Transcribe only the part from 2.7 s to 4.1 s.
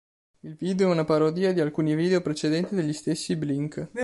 degli stessi blink.